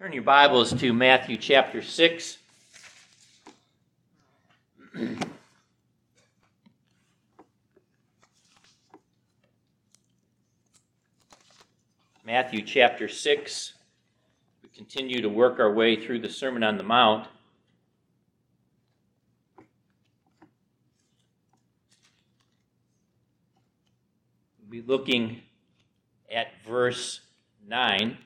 [0.00, 2.38] Turn your Bibles to Matthew chapter 6.
[12.24, 13.74] Matthew chapter 6.
[14.62, 17.28] We continue to work our way through the Sermon on the Mount.
[24.62, 25.42] We'll be looking
[26.34, 27.20] at verse
[27.68, 28.16] 9.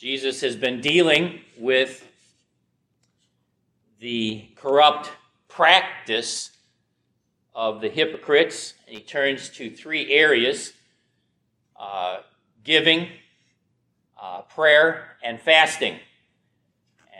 [0.00, 2.08] Jesus has been dealing with
[3.98, 5.10] the corrupt
[5.46, 6.52] practice
[7.54, 8.72] of the hypocrites.
[8.86, 10.72] And he turns to three areas
[11.78, 12.20] uh,
[12.64, 13.08] giving,
[14.18, 15.98] uh, prayer, and fasting.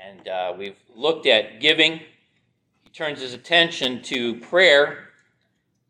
[0.03, 2.01] And uh, we've looked at giving.
[2.83, 5.11] He turns his attention to prayer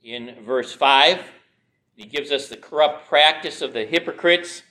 [0.03, 1.23] in verse 5.
[1.95, 4.65] He gives us the corrupt practice of the hypocrites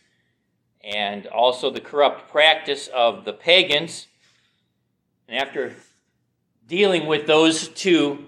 [0.84, 4.08] and also the corrupt practice of the pagans.
[5.28, 5.74] And after
[6.68, 8.26] dealing with those two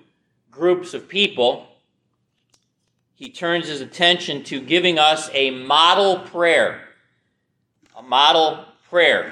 [0.51, 1.67] groups of people,
[3.15, 6.81] he turns his attention to giving us a model prayer.
[7.95, 9.31] A model prayer.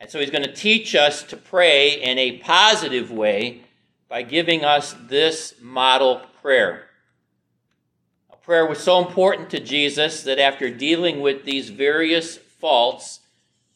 [0.00, 3.62] And so he's going to teach us to pray in a positive way
[4.08, 6.87] by giving us this model prayer.
[8.48, 13.20] Prayer was so important to Jesus that after dealing with these various faults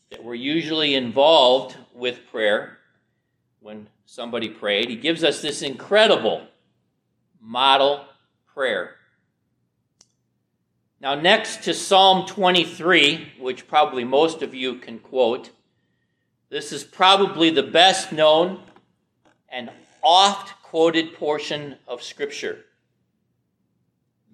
[0.08, 2.78] that were usually involved with prayer,
[3.60, 6.46] when somebody prayed, he gives us this incredible
[7.38, 8.06] model
[8.54, 8.94] prayer.
[11.02, 15.50] Now, next to Psalm 23, which probably most of you can quote,
[16.48, 18.62] this is probably the best known
[19.50, 19.70] and
[20.02, 22.64] oft quoted portion of Scripture.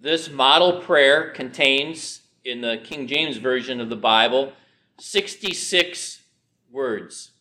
[0.01, 4.53] This model prayer contains, in the King James Version of the Bible,
[5.01, 6.23] 66
[6.71, 7.33] words.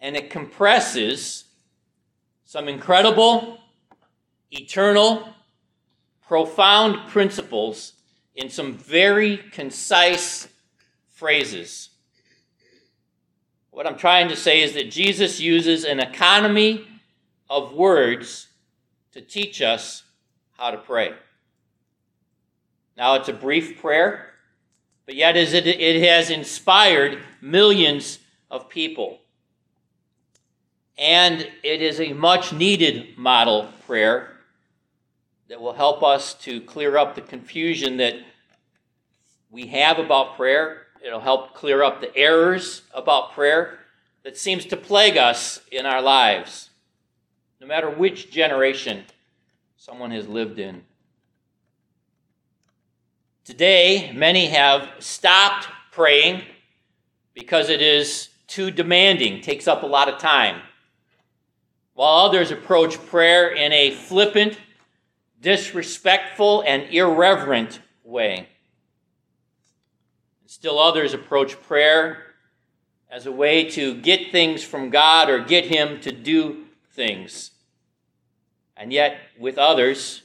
[0.00, 1.44] And it compresses
[2.44, 3.58] some incredible,
[4.50, 5.28] eternal,
[6.26, 7.92] profound principles
[8.34, 10.48] in some very concise
[11.08, 11.90] phrases.
[13.70, 16.84] What I'm trying to say is that Jesus uses an economy
[17.48, 18.48] of words
[19.12, 20.02] to teach us
[20.56, 21.12] how to pray.
[22.96, 24.30] Now, it's a brief prayer,
[25.06, 28.18] but yet it has inspired millions
[28.50, 29.18] of people.
[30.96, 34.30] And it is a much needed model prayer
[35.48, 38.14] that will help us to clear up the confusion that
[39.50, 40.82] we have about prayer.
[41.04, 43.78] It'll help clear up the errors about prayer
[44.22, 46.70] that seems to plague us in our lives,
[47.60, 49.04] no matter which generation
[49.84, 50.82] someone has lived in.
[53.44, 56.40] Today, many have stopped praying
[57.34, 60.62] because it is too demanding, takes up a lot of time.
[61.92, 64.58] While others approach prayer in a flippant,
[65.42, 68.48] disrespectful, and irreverent way.
[70.46, 72.22] Still others approach prayer
[73.10, 77.50] as a way to get things from God or get Him to do things.
[78.76, 80.22] And yet, with others,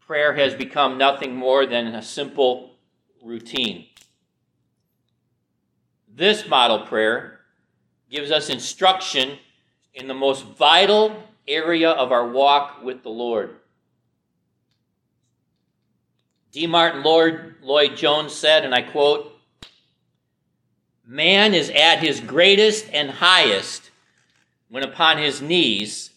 [0.00, 2.76] prayer has become nothing more than a simple
[3.22, 3.86] routine.
[6.08, 7.40] This model prayer
[8.10, 9.38] gives us instruction
[9.92, 13.56] in the most vital area of our walk with the Lord.
[16.52, 16.66] D.
[16.66, 19.32] Martyn Lord Lloyd Jones said, and I quote,
[21.06, 23.90] Man is at his greatest and highest
[24.68, 26.10] when upon his knees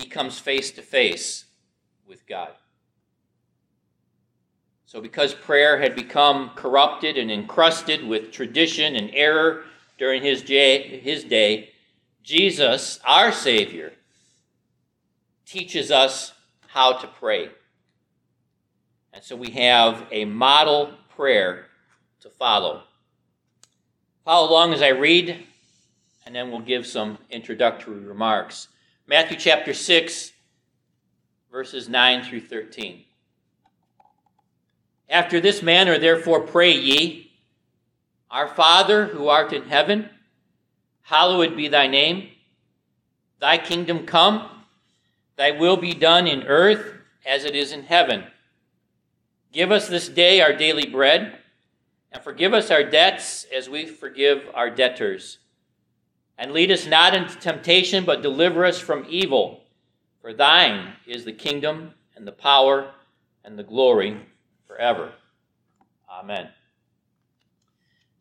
[0.00, 1.44] he comes face to face
[2.08, 2.52] with God.
[4.86, 9.64] So, because prayer had become corrupted and encrusted with tradition and error
[9.98, 11.70] during his day, his day,
[12.22, 13.92] Jesus, our Savior,
[15.46, 16.32] teaches us
[16.68, 17.50] how to pray.
[19.12, 21.66] And so we have a model prayer
[22.20, 22.84] to follow.
[24.24, 25.44] Follow along as I read,
[26.24, 28.68] and then we'll give some introductory remarks.
[29.10, 30.30] Matthew chapter 6,
[31.50, 33.02] verses 9 through 13.
[35.08, 37.32] After this manner, therefore, pray ye,
[38.30, 40.10] Our Father who art in heaven,
[41.02, 42.28] hallowed be thy name.
[43.40, 44.48] Thy kingdom come,
[45.34, 46.94] thy will be done in earth
[47.26, 48.26] as it is in heaven.
[49.52, 51.36] Give us this day our daily bread,
[52.12, 55.38] and forgive us our debts as we forgive our debtors.
[56.40, 59.60] And lead us not into temptation, but deliver us from evil.
[60.22, 62.92] For thine is the kingdom, and the power,
[63.44, 64.16] and the glory
[64.66, 65.12] forever.
[66.10, 66.48] Amen.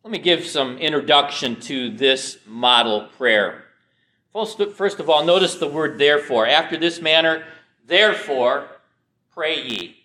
[0.03, 3.63] Let me give some introduction to this model prayer.
[4.33, 6.45] First of all, notice the word therefore.
[6.45, 7.45] After this manner,
[7.87, 8.67] therefore,
[9.33, 9.95] pray ye.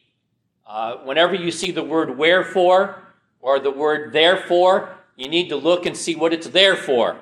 [0.64, 2.96] Uh, whenever you see the word wherefore
[3.40, 7.18] or the word therefore, you need to look and see what it's there for.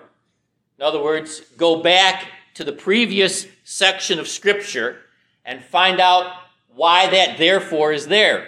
[0.78, 4.98] In other words, go back to the previous section of Scripture
[5.44, 6.32] and find out
[6.74, 8.46] why that therefore is there.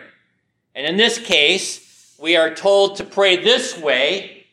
[0.74, 4.46] And in this case, we are told to pray this way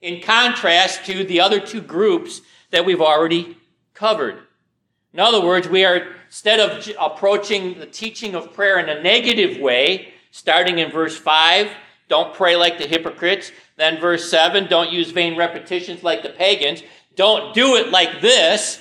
[0.00, 2.40] in contrast to the other two groups
[2.70, 3.56] that we've already
[3.94, 4.38] covered.
[5.12, 9.58] In other words, we are, instead of approaching the teaching of prayer in a negative
[9.58, 11.70] way, starting in verse 5,
[12.08, 13.52] don't pray like the hypocrites.
[13.76, 16.82] Then verse 7, don't use vain repetitions like the pagans.
[17.18, 18.80] Don't do it like this.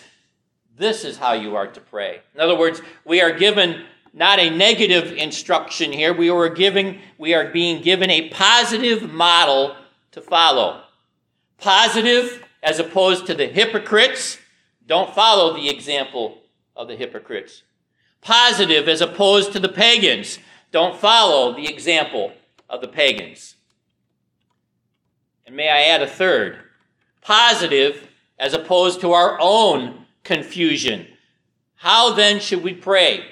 [0.77, 2.21] This is how you are to pray.
[2.35, 6.13] In other words, we are given not a negative instruction here.
[6.13, 9.75] We are giving, we are being given a positive model
[10.11, 10.83] to follow.
[11.57, 14.37] Positive as opposed to the hypocrites.
[14.85, 16.37] Don't follow the example
[16.75, 17.63] of the hypocrites.
[18.21, 20.37] Positive as opposed to the pagans.
[20.71, 22.33] Don't follow the example
[22.69, 23.55] of the pagans.
[25.47, 26.59] And may I add a third
[27.21, 28.07] positive
[28.39, 31.07] as opposed to our own confusion.
[31.75, 33.25] How then should we pray?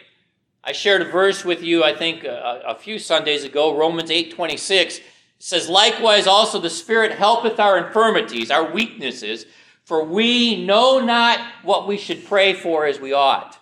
[0.63, 4.34] I shared a verse with you, I think, a, a few Sundays ago, Romans 8
[4.34, 5.00] 26.
[5.38, 9.46] says, Likewise also the Spirit helpeth our infirmities, our weaknesses,
[9.84, 13.60] for we know not what we should pray for as we ought.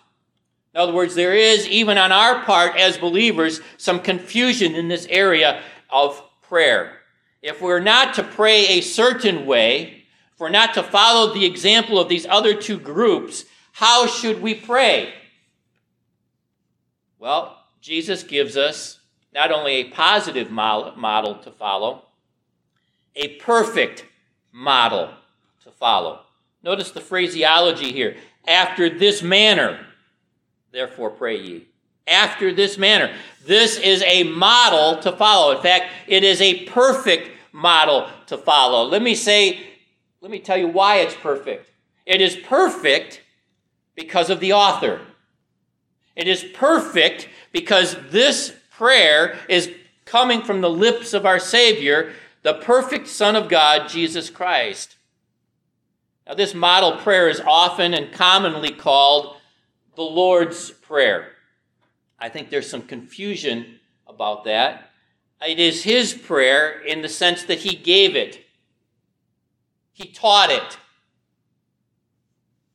[0.74, 5.06] In other words, there is, even on our part as believers, some confusion in this
[5.10, 7.00] area of prayer.
[7.42, 10.03] If we're not to pray a certain way,
[10.34, 14.54] if we're not to follow the example of these other two groups, how should we
[14.54, 15.14] pray?
[17.18, 18.98] Well, Jesus gives us
[19.32, 22.02] not only a positive model to follow,
[23.16, 24.04] a perfect
[24.52, 25.10] model
[25.62, 26.20] to follow.
[26.62, 28.16] Notice the phraseology here.
[28.46, 29.86] After this manner,
[30.72, 31.66] therefore pray ye.
[32.06, 33.14] After this manner.
[33.46, 35.56] This is a model to follow.
[35.56, 38.88] In fact, it is a perfect model to follow.
[38.88, 39.60] Let me say,
[40.24, 41.70] let me tell you why it's perfect.
[42.06, 43.20] It is perfect
[43.94, 45.02] because of the author.
[46.16, 49.70] It is perfect because this prayer is
[50.06, 54.96] coming from the lips of our Savior, the perfect Son of God, Jesus Christ.
[56.26, 59.36] Now, this model prayer is often and commonly called
[59.94, 61.32] the Lord's Prayer.
[62.18, 64.90] I think there's some confusion about that.
[65.46, 68.43] It is his prayer in the sense that he gave it,
[69.94, 70.76] he taught it.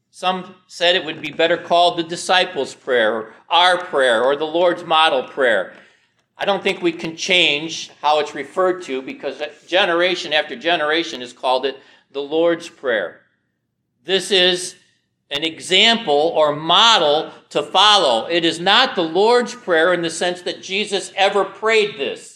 [0.09, 4.45] Some said it would be better called the disciples' prayer, or our prayer, or the
[4.45, 5.73] Lord's model prayer.
[6.37, 11.33] I don't think we can change how it's referred to because generation after generation has
[11.33, 11.77] called it
[12.11, 13.21] the Lord's Prayer.
[14.05, 14.75] This is
[15.29, 18.27] an example or model to follow.
[18.27, 22.28] It is not the Lord's Prayer in the sense that Jesus ever prayed this.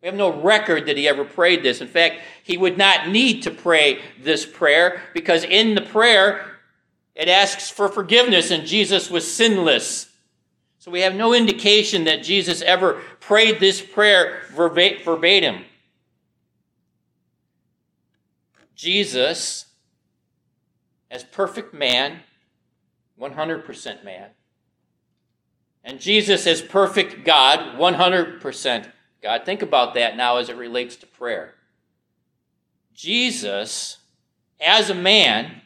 [0.00, 1.80] We have no record that he ever prayed this.
[1.80, 6.58] In fact, he would not need to pray this prayer because in the prayer,
[7.16, 10.08] it asks for forgiveness, and Jesus was sinless.
[10.78, 15.64] So we have no indication that Jesus ever prayed this prayer verbatim.
[18.76, 19.66] Jesus,
[21.10, 22.20] as perfect man,
[23.20, 24.30] 100% man,
[25.82, 29.44] and Jesus as perfect God, 100% God.
[29.44, 31.54] Think about that now as it relates to prayer.
[32.94, 33.98] Jesus,
[34.60, 35.60] as a man,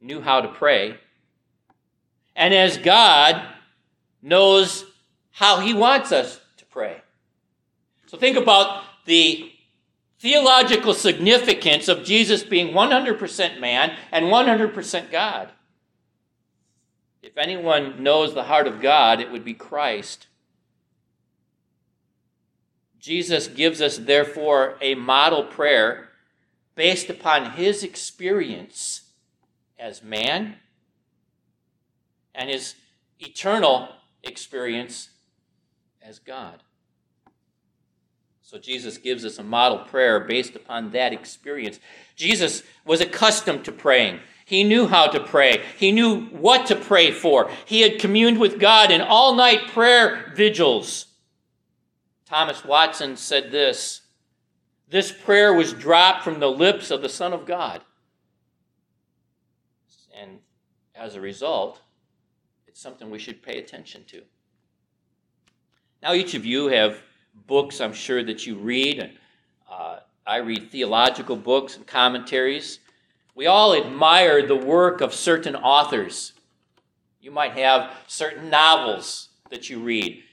[0.00, 0.96] knew how to pray.
[2.36, 3.42] And as God
[4.22, 4.84] knows
[5.30, 7.00] how he wants us to pray.
[8.06, 9.50] So think about the
[10.18, 15.50] theological significance of Jesus being 100% man and 100% God.
[17.22, 20.26] If anyone knows the heart of God, it would be Christ.
[23.04, 26.08] Jesus gives us, therefore, a model prayer
[26.74, 29.02] based upon his experience
[29.78, 30.54] as man
[32.34, 32.76] and his
[33.20, 33.90] eternal
[34.22, 35.10] experience
[36.00, 36.62] as God.
[38.40, 41.80] So Jesus gives us a model prayer based upon that experience.
[42.16, 44.20] Jesus was accustomed to praying.
[44.46, 45.62] He knew how to pray.
[45.76, 47.50] He knew what to pray for.
[47.66, 51.08] He had communed with God in all night prayer vigils.
[52.26, 54.02] Thomas Watson said this
[54.88, 57.82] This prayer was dropped from the lips of the Son of God.
[60.16, 60.38] And
[60.94, 61.80] as a result,
[62.66, 64.22] it's something we should pay attention to.
[66.02, 67.00] Now, each of you have
[67.46, 69.12] books, I'm sure, that you read.
[69.70, 72.80] Uh, I read theological books and commentaries.
[73.34, 76.32] We all admire the work of certain authors.
[77.20, 80.23] You might have certain novels that you read,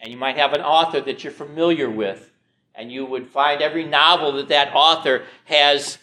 [0.00, 2.30] and you might have an author that you're familiar with,
[2.74, 5.98] and you would find every novel that that author has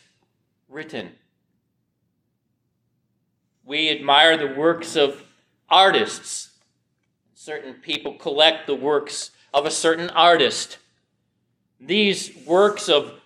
[0.69, 1.11] written.
[3.65, 5.23] We admire the works of
[5.69, 6.51] artists.
[7.33, 10.77] Certain people collect the works of a certain artist.
[11.79, 13.19] These works of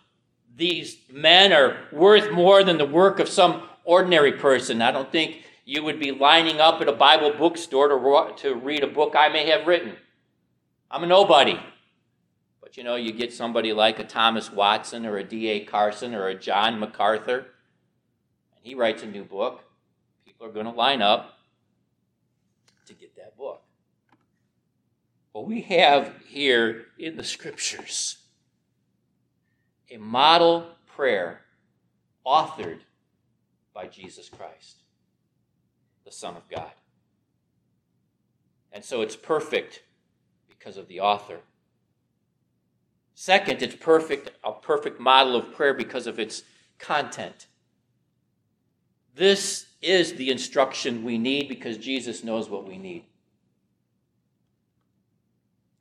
[0.56, 4.82] these men are worth more than the work of some ordinary person.
[4.82, 8.84] I don't think you would be lining up at a Bible bookstore to, to read
[8.84, 9.96] a book I may have written.
[10.92, 11.58] I'm a nobody.
[12.60, 15.62] But you know, you get somebody like a Thomas Watson or a D.A.
[15.62, 19.64] Carson or a John MacArthur, and he writes a new book.
[20.26, 21.40] People are going to line up
[22.88, 23.62] to get that book.
[25.32, 28.18] What we have here in the scriptures
[29.90, 31.42] a model prayer
[32.26, 32.80] authored
[33.74, 34.84] by Jesus Christ,
[36.06, 36.72] the Son of God.
[38.72, 39.82] And so it's perfect
[40.62, 41.40] because of the author.
[43.16, 46.44] Second, it's perfect, a perfect model of prayer because of its
[46.78, 47.48] content.
[49.16, 53.06] This is the instruction we need because Jesus knows what we need.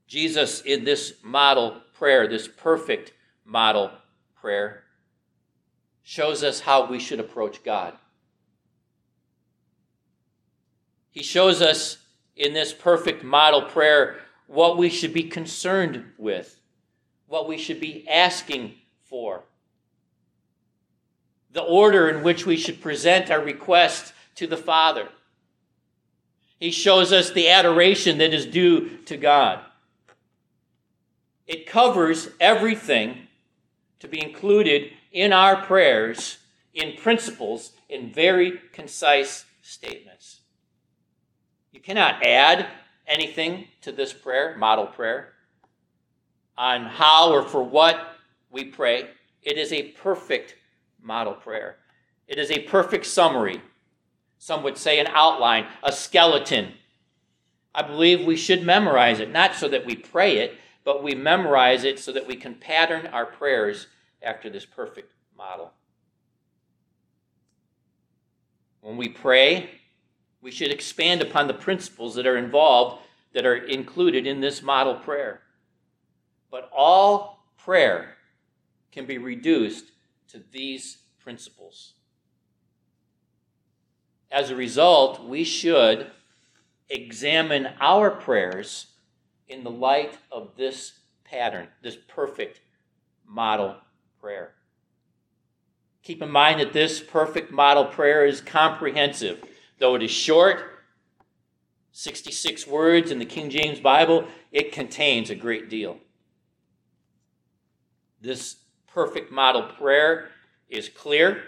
[0.07, 3.13] Jesus, in this model prayer, this perfect
[3.45, 3.91] model
[4.35, 4.85] prayer,
[6.03, 7.95] shows us how we should approach God.
[11.11, 11.99] He shows us
[12.35, 14.17] in this perfect model prayer
[14.51, 16.59] what we should be concerned with,
[17.29, 19.45] what we should be asking for,
[21.53, 25.09] the order in which we should present our requests to the Father.
[26.59, 29.61] He shows us the adoration that is due to God.
[31.47, 33.29] It covers everything
[34.01, 36.39] to be included in our prayers
[36.75, 40.41] in principles in very concise statements.
[41.71, 42.67] You cannot add
[43.11, 45.33] anything to this prayer, model prayer,
[46.57, 48.17] on how or for what
[48.51, 49.09] we pray.
[49.43, 50.57] It is a perfect
[51.03, 51.77] model prayer.
[52.29, 53.61] It is a perfect summary.
[54.39, 56.73] Some would say an outline, a skeleton.
[57.75, 61.85] I believe we should memorize it, not so that we pray it, but we memorize
[61.85, 63.89] it so that we can pattern our prayers
[64.23, 65.73] after this perfect model.
[68.81, 69.71] When we pray,
[70.43, 73.03] we should expand upon the principles that are involved,
[73.35, 75.43] that are included in this model prayer.
[76.51, 78.17] But all prayer
[78.93, 79.87] can be reduced
[80.29, 81.95] to these principles.
[84.31, 86.11] As a result, we should
[86.89, 88.87] examine our prayers
[89.49, 90.93] in the light of this
[91.25, 92.61] pattern, this perfect
[93.27, 93.77] model
[94.21, 94.55] prayer.
[96.03, 99.45] Keep in mind that this perfect model prayer is comprehensive.
[99.81, 100.63] Though it is short,
[101.93, 105.97] 66 words in the King James Bible, it contains a great deal.
[108.21, 108.57] This
[108.87, 110.29] perfect model prayer
[110.69, 111.43] is clear,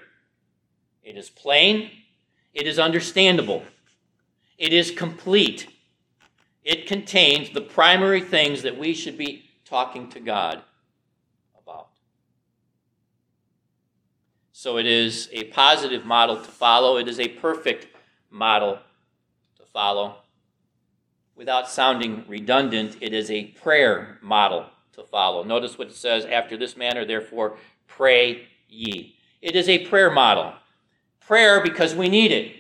[1.03, 1.91] it is plain,
[2.55, 3.63] it is understandable,
[4.59, 5.69] it is complete.
[6.65, 10.63] It contains the primary things that we should be talking to God
[11.61, 11.89] about.
[14.53, 17.92] So it is a positive model to follow, it is a perfect
[18.33, 18.79] model
[19.59, 20.17] to follow.
[21.37, 25.43] Without sounding redundant, it is a prayer model to follow.
[25.43, 29.17] Notice what it says after this manner, therefore, pray ye.
[29.41, 30.53] It is a prayer model.
[31.21, 32.57] Prayer because we need it.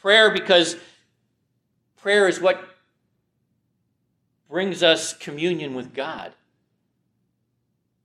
[0.00, 0.76] Prayer because
[1.96, 2.62] prayer is what
[4.48, 6.32] brings us communion with God.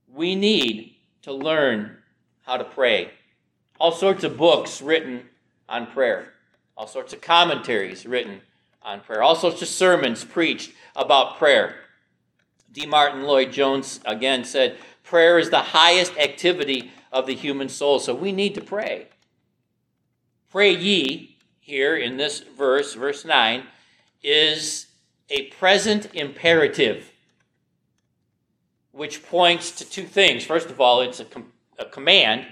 [0.08, 1.98] We need to learn
[2.42, 3.12] how to pray.
[3.80, 5.30] All sorts of books written
[5.72, 6.34] on prayer,
[6.78, 8.42] all sorts of commentaries written
[8.84, 11.76] on prayer, all sorts of sermons preached about prayer.
[12.72, 12.86] D.
[12.86, 18.14] Martyn Lloyd Jones again said, Prayer is the highest activity of the human soul, so
[18.14, 19.08] we need to pray.
[20.52, 23.64] Pray ye, here in this verse, verse 9,
[24.24, 24.88] is
[25.30, 27.12] a present imperative,
[28.92, 30.44] which points to two things.
[30.44, 32.46] First of all, it's a, com- a command,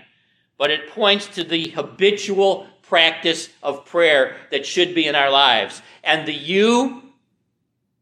[0.58, 5.82] but it points to the habitual practice of prayer that should be in our lives.
[6.04, 7.04] And the you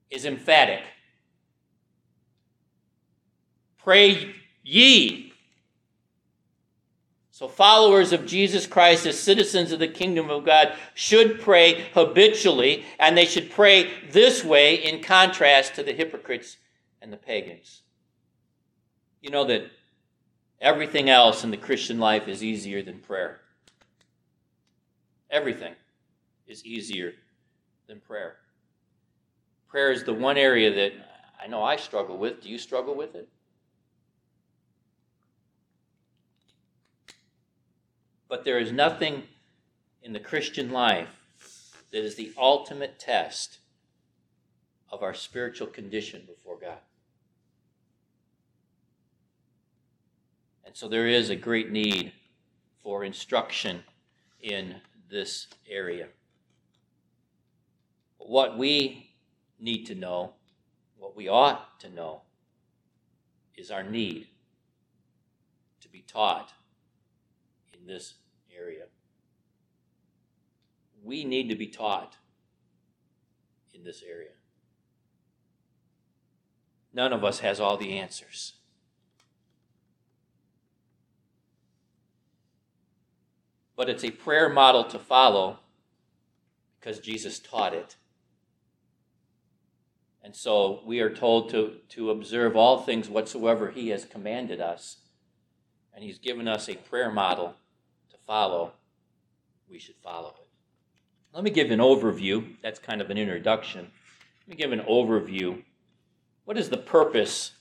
[0.10, 0.82] is emphatic.
[3.78, 5.34] Pray ye.
[7.32, 12.84] So, followers of Jesus Christ as citizens of the kingdom of God should pray habitually,
[12.98, 16.58] and they should pray this way in contrast to the hypocrites
[17.00, 17.84] and the pagans.
[19.22, 19.70] You know that
[20.60, 23.42] Everything else in the Christian life is easier than prayer.
[25.30, 25.74] Everything
[26.48, 27.14] is easier
[27.88, 28.36] than prayer.
[29.68, 30.94] Prayer is the one area that
[31.42, 32.42] I know I struggle with.
[32.42, 33.28] Do you struggle with it?
[38.30, 39.24] But there is nothing
[40.04, 43.60] in the Christian life that is the ultimate test
[44.90, 46.80] of our spiritual condition before God.
[50.66, 52.12] And so there is a great need
[52.84, 53.84] for instruction
[54.42, 54.76] in
[55.10, 56.08] this area.
[58.18, 59.12] What we
[59.60, 60.34] need to know,
[60.98, 62.24] what we ought to know,
[63.56, 64.28] is our need
[65.82, 66.52] to be taught
[67.74, 68.16] in this
[68.56, 68.84] area.
[71.04, 72.18] We need to be taught
[73.74, 74.32] in this area.
[76.94, 78.54] None of us has all the answers.
[83.78, 85.60] But it's a prayer model to follow
[86.80, 87.96] because Jesus taught it.
[90.24, 94.98] And so we are told to, to observe all things whatsoever he has commanded us.
[95.94, 97.56] And he's given us a prayer model
[98.12, 98.74] to follow.
[99.70, 100.48] We should follow it.
[101.34, 102.56] Let me give an overview.
[102.62, 103.92] That's kind of an introduction.
[104.42, 105.64] Let me give an overview.
[106.46, 107.52] What is the purpose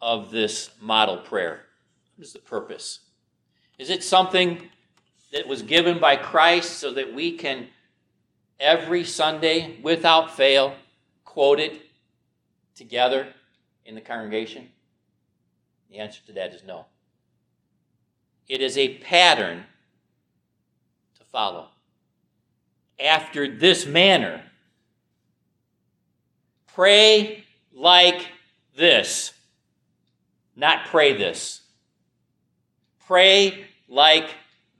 [0.00, 1.64] of this model prayer?
[2.16, 3.00] What is the purpose?
[3.78, 4.68] Is it something
[5.32, 7.68] that was given by Christ so that we can
[8.58, 10.74] every Sunday, without fail,
[11.24, 11.80] quote it
[12.74, 13.28] together
[13.84, 14.68] in the congregation?
[15.90, 16.86] The answer to that is no.
[18.48, 19.64] It is a pattern
[21.18, 21.68] to follow.
[22.98, 24.42] After this manner,
[26.66, 28.26] pray like
[28.76, 29.32] this.
[30.56, 31.60] Not pray this.
[33.06, 34.30] Pray like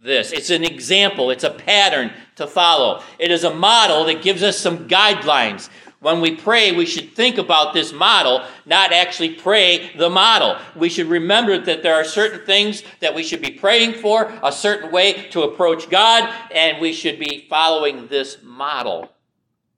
[0.03, 0.33] this.
[0.33, 3.03] It's an example, it's a pattern to follow.
[3.19, 5.69] It is a model that gives us some guidelines.
[6.01, 10.57] When we pray, we should think about this model, not actually pray the model.
[10.77, 14.53] We should remember that there are certain things that we should be praying for, a
[14.53, 19.11] certain way to approach God, and we should be following this model,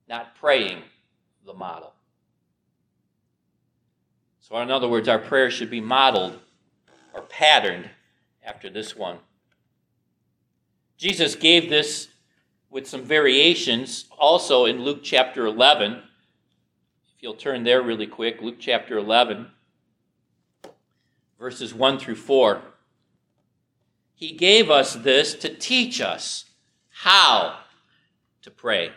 [0.08, 0.82] not praying
[1.46, 1.94] the model.
[4.40, 6.38] So, in other words, our prayers should be modeled
[7.14, 7.88] or patterned
[8.44, 9.18] after this one.
[11.00, 12.08] Jesus gave this
[12.68, 15.92] with some variations also in Luke chapter 11.
[15.94, 19.46] If you'll turn there really quick, Luke chapter 11,
[21.38, 22.60] verses 1 through 4.
[24.12, 26.44] He gave us this to teach us
[26.90, 27.60] how
[28.42, 28.90] to pray.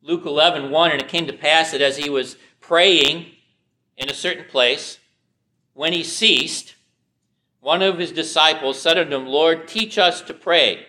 [0.00, 3.26] Luke 11, 1, and it came to pass that as he was praying
[3.98, 5.00] in a certain place,
[5.74, 6.76] when he ceased,
[7.60, 10.86] one of his disciples said unto him, Lord, teach us to pray,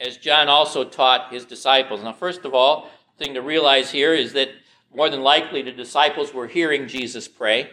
[0.00, 2.02] as John also taught his disciples.
[2.02, 4.50] Now, first of all, the thing to realize here is that
[4.94, 7.70] more than likely the disciples were hearing Jesus pray.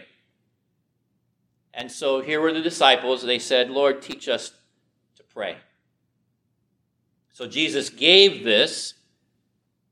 [1.72, 3.22] And so here were the disciples.
[3.22, 4.52] They said, Lord, teach us
[5.16, 5.56] to pray.
[7.32, 8.94] So Jesus gave this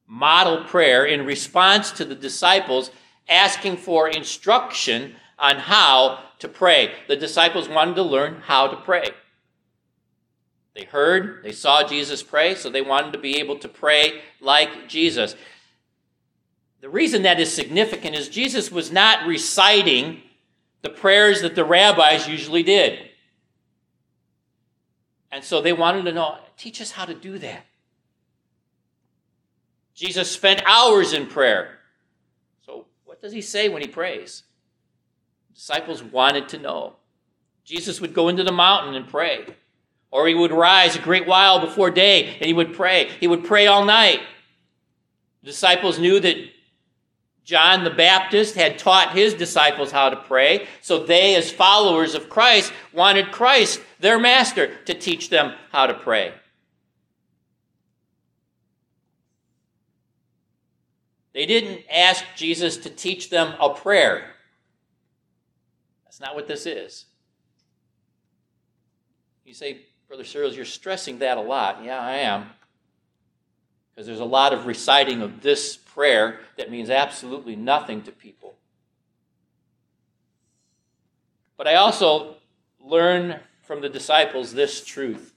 [0.07, 2.93] model prayer in response to the disciples
[3.29, 6.93] asking for instruction on how to pray.
[7.07, 9.11] The disciples wanted to learn how to pray.
[10.75, 14.89] They heard, they saw Jesus pray, so they wanted to be able to pray like
[14.89, 15.37] Jesus.
[16.81, 20.21] The reason that is significant is Jesus was not reciting
[20.83, 22.99] the prayers that the rabbis usually did.
[25.31, 27.67] And so they wanted to know teach us how to do that.
[29.95, 31.79] Jesus spent hours in prayer.
[32.67, 34.43] So, what does he say when he prays?
[35.55, 36.97] Disciples wanted to know.
[37.65, 39.47] Jesus would go into the mountain and pray.
[40.11, 43.11] Or he would rise a great while before day and he would pray.
[43.21, 44.21] He would pray all night.
[45.43, 46.37] The disciples knew that
[47.45, 52.29] John the Baptist had taught his disciples how to pray, so they, as followers of
[52.29, 56.33] Christ, wanted Christ, their master, to teach them how to pray.
[61.35, 64.35] They didn't ask Jesus to teach them a prayer.
[66.23, 67.07] Not what this is.
[69.45, 71.85] You say, Brother Searles, you're stressing that a lot.
[71.85, 72.47] Yeah, I am.
[73.91, 78.55] Because there's a lot of reciting of this prayer that means absolutely nothing to people.
[81.57, 82.37] But I also
[82.81, 85.35] learn from the disciples this truth.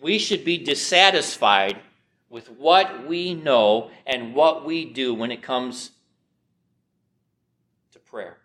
[0.00, 1.78] We should be dissatisfied
[2.30, 5.90] with what we know and what we do when it comes
[7.92, 8.38] to prayer.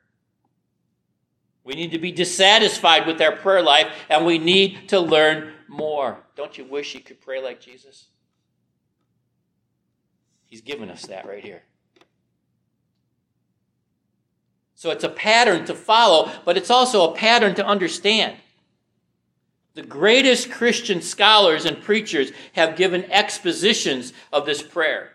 [1.63, 6.17] We need to be dissatisfied with our prayer life and we need to learn more.
[6.35, 8.07] Don't you wish you could pray like Jesus?
[10.45, 11.63] He's given us that right here.
[14.75, 18.35] So it's a pattern to follow, but it's also a pattern to understand.
[19.75, 25.11] The greatest Christian scholars and preachers have given expositions of this prayer.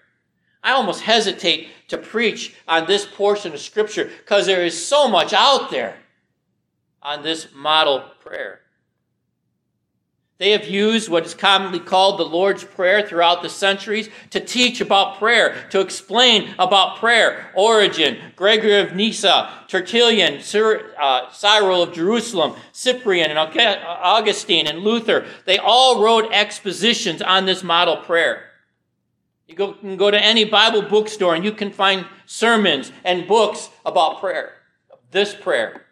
[0.64, 5.32] I almost hesitate to preach on this portion of Scripture because there is so much
[5.32, 5.98] out there
[7.02, 8.60] on this model prayer.
[10.38, 14.80] They have used what is commonly called the Lord's Prayer throughout the centuries to teach
[14.80, 17.50] about prayer, to explain about prayer.
[17.56, 25.58] Origen, Gregory of Nyssa, Tertullian, uh, Cyril of Jerusalem, Cyprian, and Augustine, and Luther, they
[25.58, 28.44] all wrote expositions on this model prayer.
[29.48, 33.70] You go, can go to any Bible bookstore and you can find sermons and books
[33.84, 34.52] about prayer,
[35.10, 35.86] this prayer.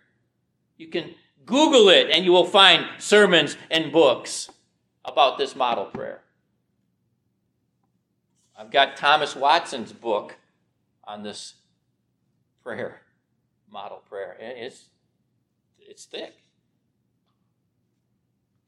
[0.77, 4.51] You can Google it and you will find sermons and books
[5.05, 6.23] about this model prayer.
[8.59, 10.37] I've got Thomas Watson's book
[11.05, 11.55] on this
[12.63, 13.03] prayer,
[13.71, 14.37] model prayer.
[14.41, 14.87] It's,
[15.79, 16.35] it's thick.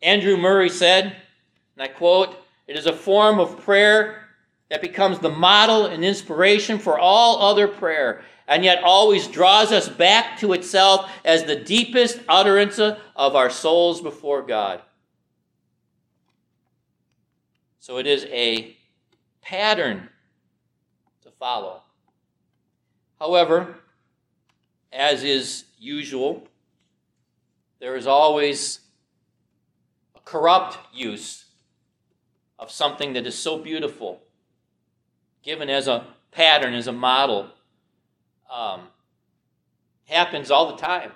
[0.01, 4.29] Andrew Murray said, and I quote, It is a form of prayer
[4.71, 9.91] that becomes the model and inspiration for all other prayer and yet always draws us
[9.91, 14.81] back to itself as the deepest utterance of our souls before God.
[17.79, 18.75] So it is a
[19.43, 20.09] pattern
[21.23, 21.83] to follow.
[23.19, 23.77] However,
[24.93, 26.49] as is usual,
[27.81, 28.81] there is always
[30.17, 31.45] a corrupt use
[32.59, 34.23] of something that is so beautiful,
[35.43, 37.51] given as a pattern, as a model
[38.51, 38.89] um,
[40.07, 41.13] happens all the time.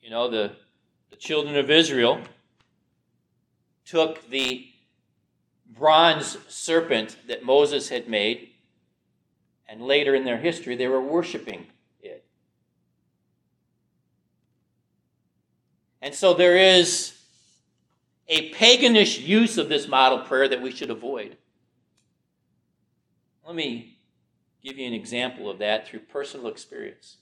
[0.00, 0.52] You know, the,
[1.10, 2.20] the children of Israel
[3.84, 4.66] took the
[5.66, 8.50] bronze serpent that Moses had made,
[9.68, 11.66] and later in their history, they were worshiping
[12.00, 12.24] it.
[16.02, 17.16] And so there is
[18.28, 21.36] a paganish use of this model prayer that we should avoid.
[23.44, 23.98] Let me
[24.62, 27.16] give you an example of that through personal experience.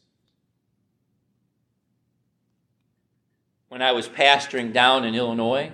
[3.68, 5.72] When I was pastoring down in Illinois,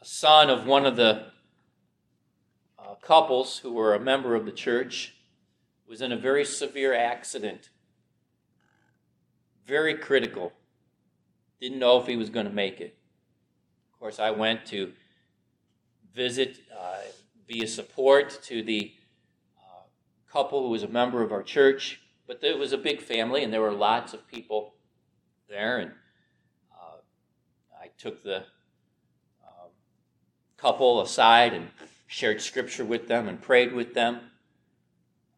[0.00, 1.26] a son of one of the
[2.78, 5.14] uh, couples who were a member of the church
[5.88, 7.68] was in a very severe accident,
[9.66, 10.52] very critical.
[11.60, 12.96] Didn't know if he was going to make it.
[13.92, 14.92] Of course, I went to
[16.14, 16.98] visit, uh,
[17.46, 18.94] be a support to the
[20.34, 23.52] couple who was a member of our church, but it was a big family and
[23.52, 24.74] there were lots of people
[25.48, 25.78] there.
[25.78, 25.92] And
[26.72, 26.96] uh,
[27.80, 29.70] I took the um,
[30.56, 31.68] couple aside and
[32.08, 34.22] shared scripture with them and prayed with them.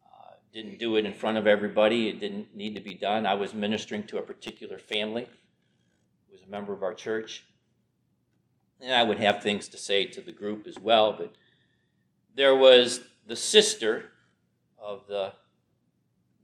[0.03, 3.27] Uh, didn't do it in front of everybody, it didn't need to be done.
[3.27, 5.27] I was ministering to a particular family
[6.25, 7.45] who was a member of our church.
[8.81, 11.33] And I would have things to say to the group as well, but
[12.33, 14.05] there was the sister
[14.87, 15.33] of the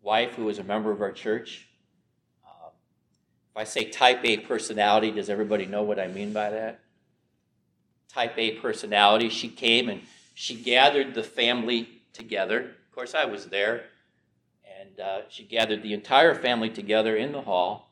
[0.02, 1.66] wife who was a member of our church.
[2.46, 2.72] Um,
[3.52, 6.82] if I say type A personality, does everybody know what I mean by that?
[8.10, 9.30] Type A personality.
[9.30, 10.02] She came and
[10.34, 12.60] she gathered the family together.
[12.60, 13.86] Of course, I was there.
[14.82, 17.92] And uh, she gathered the entire family together in the hall.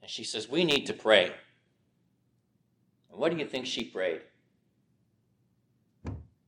[0.00, 1.26] And she says, We need to pray.
[3.08, 4.22] And what do you think she prayed?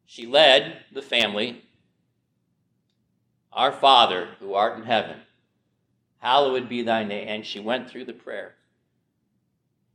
[0.07, 1.63] She led the family
[3.55, 5.17] our Father who art in heaven,
[6.19, 7.29] hallowed be thy name.
[7.29, 8.55] And she went through the prayer.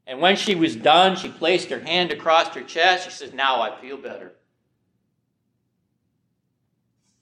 [0.08, 3.06] And when she was done, she placed her hand across her chest.
[3.06, 4.32] She says, Now I feel better.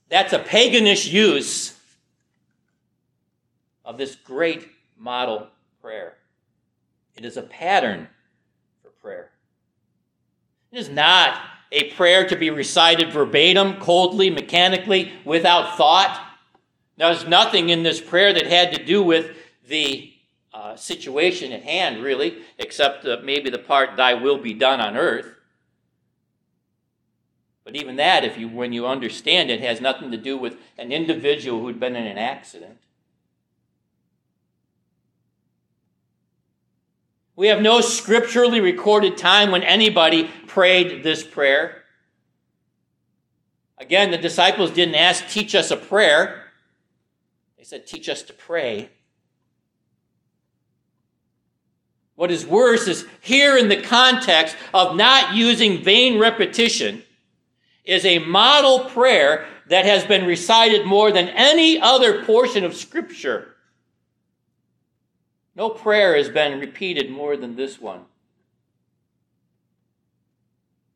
[0.10, 1.78] That's a paganish use
[3.84, 5.48] of this great model
[5.82, 6.16] prayer.
[7.16, 8.08] It is a pattern
[8.84, 9.32] for prayer.
[10.72, 11.40] It is not
[11.72, 16.27] a prayer to be recited verbatim, coldly, mechanically, without thought.
[16.98, 20.14] Now, there's nothing in this prayer that had to do with the
[20.54, 24.98] uh, situation at hand, really, except uh, maybe the part, Thy will be done on
[24.98, 25.36] earth.
[27.64, 30.92] But even that, if you, when you understand it, has nothing to do with an
[30.92, 32.78] individual who'd been in an accident.
[37.36, 41.84] We have no scripturally recorded time when anybody prayed this prayer.
[43.78, 46.47] Again, the disciples didn't ask, teach us a prayer
[47.68, 48.90] said, Teach us to pray.
[52.16, 57.04] What is worse is here in the context of not using vain repetition
[57.84, 63.56] is a model prayer that has been recited more than any other portion of Scripture.
[65.54, 68.06] No prayer has been repeated more than this one.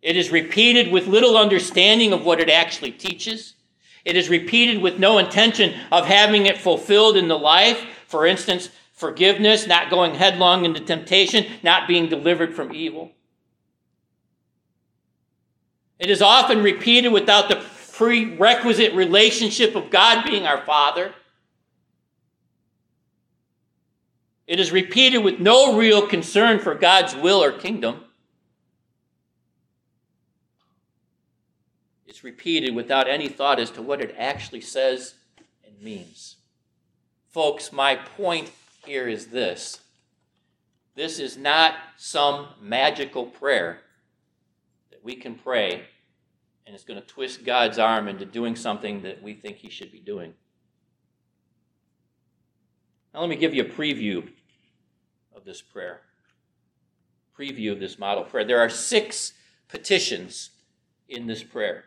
[0.02, 3.56] It is repeated with little understanding of what it actually teaches.
[4.04, 7.86] It is repeated with no intention of having it fulfilled in the life.
[8.08, 13.12] For instance, forgiveness, not going headlong into temptation, not being delivered from evil.
[16.00, 21.14] It is often repeated without the prerequisite relationship of God being our Father.
[24.48, 28.04] It is repeated with no real concern for God's will or kingdom.
[32.24, 35.16] Repeated without any thought as to what it actually says
[35.66, 36.38] and means.
[37.30, 38.52] Folks, my point
[38.86, 39.80] here is this
[40.96, 43.80] this is not some magical prayer
[44.92, 45.84] that we can pray
[46.66, 49.92] and it's going to twist God's arm into doing something that we think he should
[49.92, 50.34] be doing.
[53.14, 54.30] Now, let me give you a preview
[55.36, 56.02] of this prayer.
[57.38, 58.46] Preview of this model prayer.
[58.46, 59.34] There are six
[59.68, 60.52] petitions
[61.10, 61.86] in this prayer.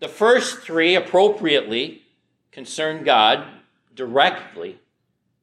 [0.00, 2.02] The first three appropriately
[2.50, 3.46] concern God
[3.94, 4.78] directly,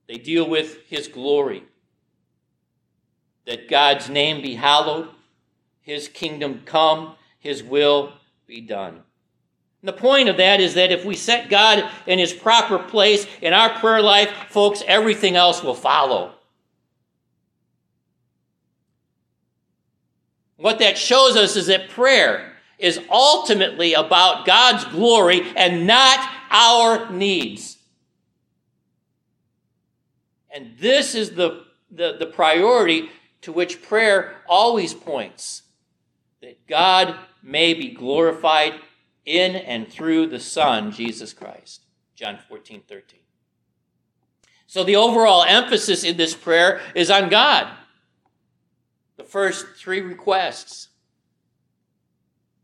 [0.07, 1.63] they deal with His glory.
[3.45, 5.09] That God's name be hallowed,
[5.81, 8.13] His kingdom come, His will
[8.47, 9.03] be done.
[9.81, 13.27] And the point of that is that if we set God in His proper place
[13.41, 16.33] in our prayer life, folks, everything else will follow.
[20.57, 27.11] What that shows us is that prayer is ultimately about God's glory and not our
[27.11, 27.77] needs.
[30.53, 33.09] And this is the, the, the priority
[33.41, 35.63] to which prayer always points
[36.41, 38.75] that God may be glorified
[39.25, 41.81] in and through the Son, Jesus Christ.
[42.15, 43.19] John 14, 13.
[44.65, 47.67] So the overall emphasis in this prayer is on God.
[49.17, 50.89] The first three requests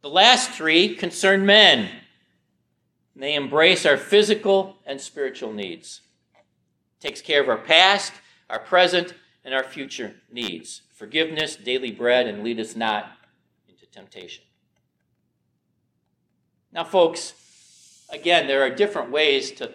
[0.03, 1.89] the last three concern men.
[3.15, 6.01] They embrace our physical and spiritual needs.
[6.35, 8.11] It takes care of our past,
[8.49, 9.13] our present,
[9.45, 10.81] and our future needs.
[10.93, 13.11] Forgiveness, daily bread, and lead us not
[13.69, 14.43] into temptation.
[16.73, 17.33] Now, folks,
[18.09, 19.71] again, there are different ways to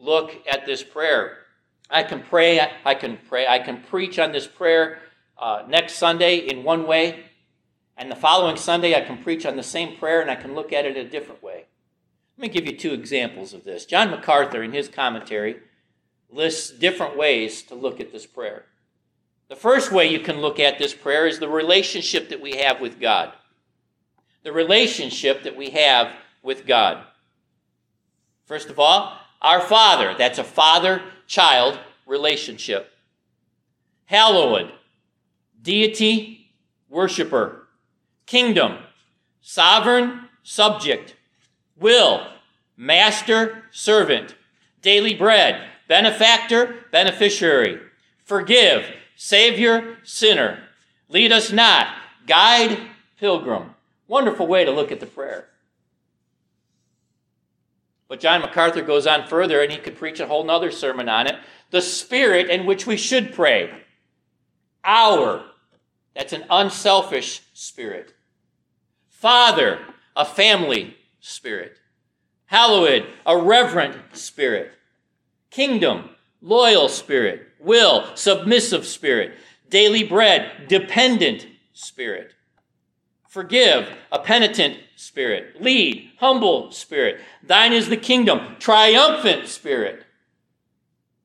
[0.00, 1.38] look at this prayer.
[1.90, 5.00] I can pray, I can pray, I can preach on this prayer
[5.36, 7.24] uh, next Sunday in one way.
[7.96, 10.72] And the following Sunday, I can preach on the same prayer and I can look
[10.72, 11.64] at it a different way.
[12.36, 13.86] Let me give you two examples of this.
[13.86, 15.56] John MacArthur, in his commentary,
[16.30, 18.66] lists different ways to look at this prayer.
[19.48, 22.80] The first way you can look at this prayer is the relationship that we have
[22.80, 23.32] with God.
[24.42, 27.04] The relationship that we have with God.
[28.44, 30.14] First of all, our Father.
[30.18, 32.92] That's a father child relationship.
[34.04, 34.72] Hallowed,
[35.62, 36.50] deity,
[36.88, 37.65] worshiper
[38.26, 38.78] kingdom,
[39.40, 41.14] sovereign, subject,
[41.78, 42.26] will,
[42.76, 44.34] master, servant,
[44.82, 47.80] daily bread, benefactor, beneficiary,
[48.24, 48.84] forgive,
[49.16, 50.58] savior, sinner,
[51.08, 51.88] lead us not,
[52.26, 52.78] guide,
[53.18, 53.70] pilgrim.
[54.08, 55.48] Wonderful way to look at the prayer.
[58.08, 61.26] But John MacArthur goes on further, and he could preach a whole nother sermon on
[61.26, 61.36] it.
[61.70, 63.82] The spirit in which we should pray.
[64.84, 65.44] Our.
[66.14, 68.14] That's an unselfish spirit.
[69.26, 69.80] Father,
[70.14, 71.78] a family spirit.
[72.44, 74.70] Hallowed, a reverent spirit.
[75.50, 76.10] Kingdom,
[76.40, 77.48] loyal spirit.
[77.58, 79.34] Will, submissive spirit.
[79.68, 82.34] Daily bread, dependent spirit.
[83.26, 85.60] Forgive, a penitent spirit.
[85.60, 87.20] Lead, humble spirit.
[87.42, 90.06] Thine is the kingdom, triumphant spirit.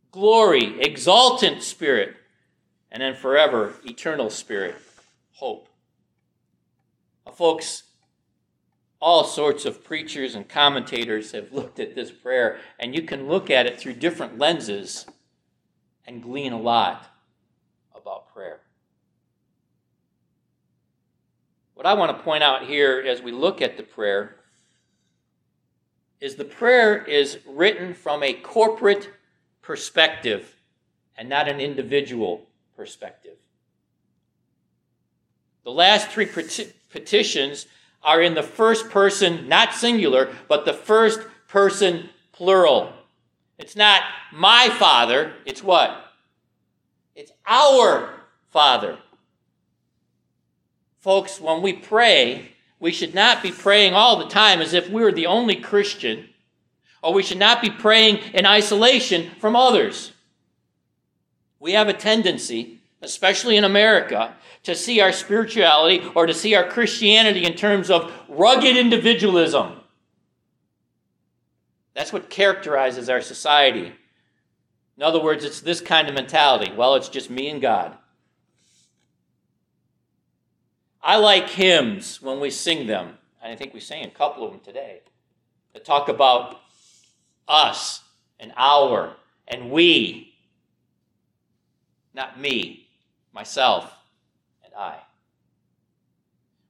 [0.09, 2.15] Glory, exultant spirit.
[2.91, 4.73] And then forever, eternal spirit,
[5.33, 5.67] hope.
[7.35, 7.83] Folks,
[9.01, 13.49] all sorts of preachers and commentators have looked at this prayer, and you can look
[13.49, 15.07] at it through different lenses
[16.05, 17.07] and glean a lot
[17.95, 18.59] about prayer.
[21.73, 24.35] What I want to point out here as we look at the prayer
[26.19, 29.09] is the prayer is written from a corporate
[29.63, 30.55] perspective
[31.17, 33.37] and not an individual perspective.
[35.63, 36.27] The last three
[36.91, 37.65] petitions
[38.03, 42.93] are in the first person, not singular, but the first person plural.
[43.57, 44.01] It's not
[44.33, 46.11] my father, it's what?
[47.15, 48.13] It's our
[48.49, 48.97] Father.
[50.99, 55.01] Folks, when we pray, we should not be praying all the time as if we
[55.01, 56.29] were the only Christian,
[57.01, 60.11] or we should not be praying in isolation from others.
[61.59, 66.67] We have a tendency, especially in America, to see our spirituality or to see our
[66.67, 69.73] Christianity in terms of rugged individualism.
[71.93, 73.91] That's what characterizes our society.
[74.97, 76.71] In other words, it's this kind of mentality.
[76.75, 77.97] Well, it's just me and God.
[81.01, 83.17] I like hymns when we sing them.
[83.41, 85.01] And I think we sang a couple of them today
[85.73, 86.59] that talk about
[87.47, 88.03] us
[88.39, 89.15] and our
[89.47, 90.33] and we,
[92.13, 92.80] not me,
[93.33, 93.93] myself,
[94.63, 94.97] and I.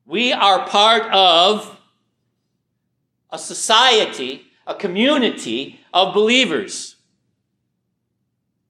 [0.05, 1.77] We are part of
[3.29, 6.95] a society, a community of believers.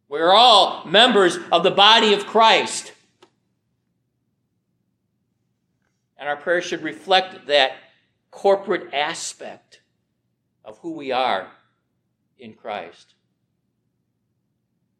[0.08, 2.94] We're all members of the body of Christ.
[6.18, 7.72] And our prayers should reflect that
[8.30, 9.82] corporate aspect
[10.64, 11.48] of who we are
[12.38, 13.16] in Christ.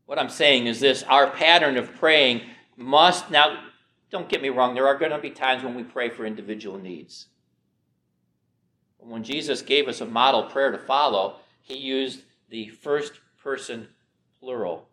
[0.06, 2.42] What I'm saying is this our pattern of praying
[2.78, 3.64] must, now,
[4.10, 6.78] don't get me wrong, there are going to be times when we pray for individual
[6.78, 7.28] needs.
[8.98, 13.88] When Jesus gave us a model prayer to follow, he used the first person
[14.40, 14.88] plural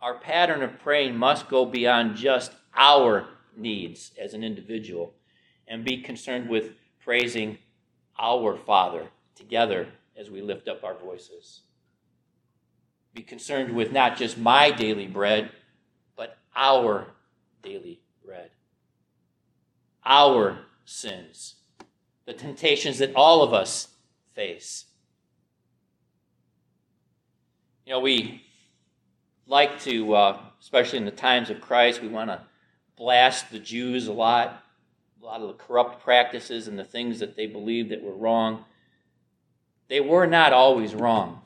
[0.00, 5.12] our pattern of praying must go beyond just our needs as an individual
[5.68, 7.58] and be concerned with praising
[8.18, 11.60] our Father together as we lift up our voices.
[13.14, 15.50] Be concerned with not just my daily bread,
[16.54, 17.06] our
[17.62, 18.50] daily bread.
[20.04, 21.56] Our sins,
[22.26, 23.88] the temptations that all of us
[24.34, 24.86] face.
[27.86, 28.42] You know, we
[29.46, 32.40] like to, uh, especially in the times of Christ, we want to
[32.96, 34.62] blast the Jews a lot,
[35.20, 38.64] a lot of the corrupt practices and the things that they believed that were wrong.
[39.88, 41.42] They were not always wrong.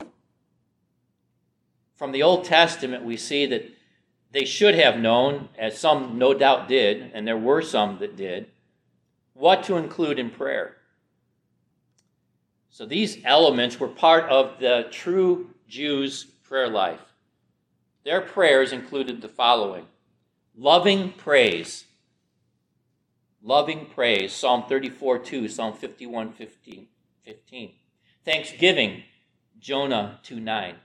[1.95, 3.74] From the Old Testament, we see that
[4.31, 8.47] they should have known, as some no doubt did, and there were some that did,
[9.33, 10.75] what to include in prayer.
[12.69, 16.99] So these elements were part of the true Jews' prayer life.
[18.03, 19.85] Their prayers included the following
[20.57, 21.85] loving praise.
[23.41, 26.87] Loving praise, Psalm 34 2, Psalm 51 15.
[27.25, 27.71] 15.
[28.23, 29.03] Thanksgiving,
[29.59, 30.75] Jonah 2 9.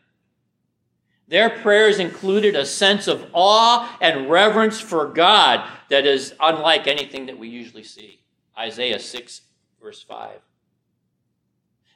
[1.30, 7.26] Their prayers included a sense of awe and reverence for God that is unlike anything
[7.26, 8.20] that we usually see.
[8.58, 9.40] Isaiah 6,
[9.82, 10.40] verse 5.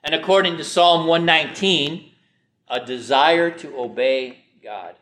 [0.03, 2.12] And according to Psalm 119,
[2.68, 4.94] a desire to obey God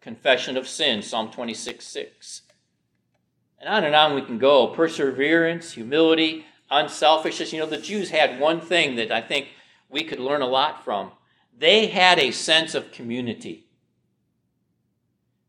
[0.00, 2.42] confession of sin, Psalm 26 6.
[3.60, 4.68] And on and on we can go.
[4.68, 7.52] Perseverance, humility, unselfishness.
[7.52, 9.48] You know, the Jews had one thing that I think
[9.88, 11.12] we could learn a lot from.
[11.60, 13.66] They had a sense of community.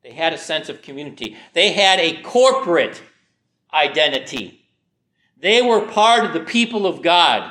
[0.04, 1.38] They had a sense of community.
[1.54, 3.02] They had a corporate
[3.74, 4.66] identity.
[5.38, 7.50] They were part of the people of God.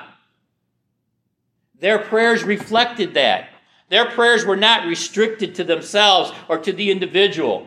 [1.79, 3.49] Their prayers reflected that.
[3.89, 7.67] Their prayers were not restricted to themselves or to the individual.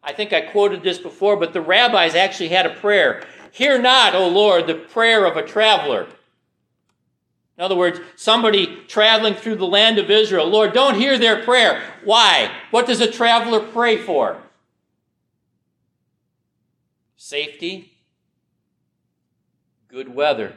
[0.00, 4.14] I think I quoted this before, but the rabbis actually had a prayer Hear not,
[4.14, 6.06] O Lord, the prayer of a traveler.
[7.60, 11.82] In other words, somebody traveling through the land of Israel, Lord, don't hear their prayer.
[12.04, 12.50] Why?
[12.70, 14.38] What does a traveler pray for?
[17.18, 17.92] Safety,
[19.88, 20.54] good weather.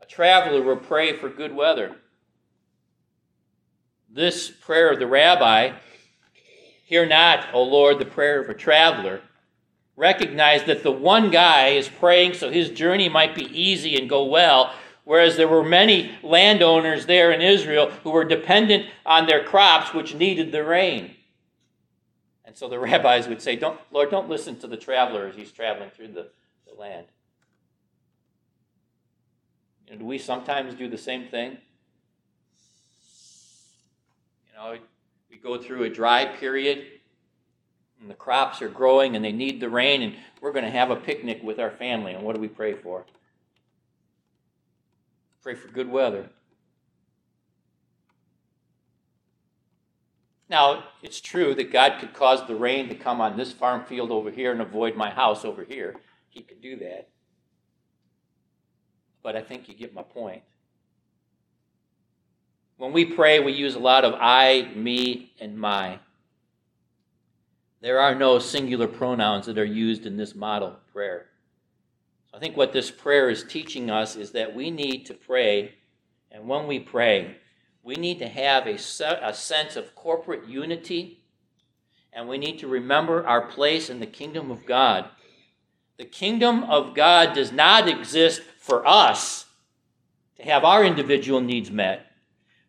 [0.00, 1.94] A traveler will pray for good weather.
[4.10, 5.70] This prayer of the rabbi,
[6.84, 9.20] hear not, O Lord, the prayer of a traveler,
[9.96, 14.24] recognize that the one guy is praying so his journey might be easy and go
[14.24, 14.74] well,
[15.04, 20.14] whereas there were many landowners there in Israel who were dependent on their crops, which
[20.14, 21.14] needed the rain.
[22.44, 25.52] And so the rabbis would say, don't, Lord, don't listen to the traveler as he's
[25.52, 26.28] traveling through the,
[26.66, 27.06] the land.
[29.88, 31.58] And do we sometimes do the same thing?
[34.48, 34.78] You know,
[35.30, 36.86] we go through a dry period
[38.02, 40.90] and the crops are growing and they need the rain, and we're going to have
[40.90, 42.12] a picnic with our family.
[42.12, 43.06] And what do we pray for?
[45.42, 46.28] Pray for good weather.
[50.50, 54.10] Now, it's true that God could cause the rain to come on this farm field
[54.10, 55.96] over here and avoid my house over here.
[56.28, 57.08] He could do that
[59.22, 60.42] but I think you get my point.
[62.76, 66.00] when we pray, we use a lot of I, me, and my.
[67.82, 71.26] There are no singular pronouns that are used in this model prayer.
[72.32, 75.74] I think what this prayer is teaching us is that we need to pray,
[76.30, 77.38] and when we pray,
[77.82, 81.24] we need to have a, a sense of corporate unity,
[82.12, 85.06] and we need to remember our place in the kingdom of God.
[85.98, 89.46] The kingdom of God does not exist for us
[90.36, 92.06] to have our individual needs met.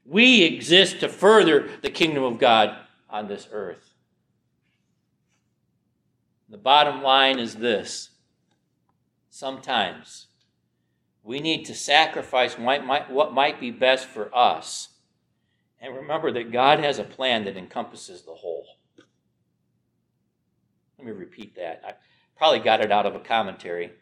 [0.05, 2.75] We exist to further the kingdom of God
[3.11, 3.92] on this earth.
[6.53, 8.11] The bottom line is this
[9.31, 10.27] sometimes
[11.23, 14.89] we need to sacrifice what might be best for us
[15.81, 18.67] and remember that God has a plan that encompasses the whole.
[20.99, 21.81] Let me repeat that.
[21.83, 21.93] I
[22.37, 23.93] probably got it out of a commentary.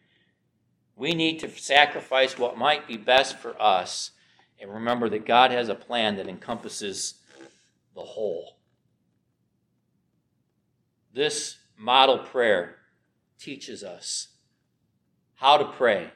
[0.97, 4.11] We need to sacrifice what might be best for us
[4.59, 7.13] and remember that God has a plan that encompasses
[7.95, 8.57] the whole.
[11.13, 12.75] This model prayer
[13.39, 14.27] teaches us
[15.35, 16.11] how to pray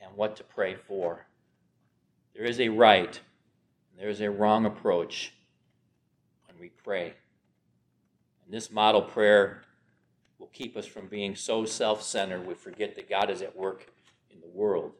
[0.00, 1.26] and what to pray for.
[2.34, 3.18] There is a right
[3.90, 5.32] and there is a wrong approach
[6.46, 7.14] when we pray.
[8.44, 9.62] And this model prayer
[10.38, 13.90] will keep us from being so self centered we forget that God is at work
[14.30, 14.92] in the world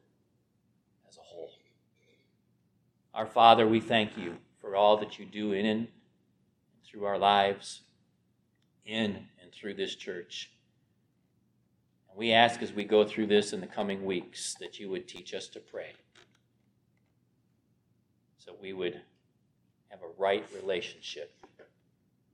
[1.06, 1.50] as a whole.
[3.12, 5.88] Our Father, we thank you for all that you do in and
[6.82, 7.82] through our lives,
[8.86, 10.50] in and through this church.
[12.10, 15.06] And we ask as we go through this in the coming weeks that you would
[15.06, 15.92] teach us to pray
[18.38, 19.00] so we would
[19.88, 21.32] have a right relationship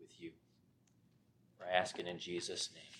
[0.01, 0.31] with you.
[1.63, 2.92] I ask it in Jesus' name.